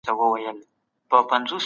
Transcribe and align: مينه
مينه 0.09 0.67